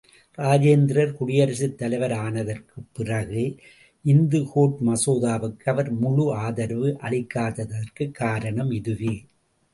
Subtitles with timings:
[0.37, 3.55] இராஜேந்திரர் குடியரசுத் தலைவர் ஆனதற்குப் பிறகு,
[4.05, 9.25] இந்துகோட் மசோதாவுக்கு அவர் முழு ஆதரவு அளிக்காததற்குக் காரணம் இதுவே.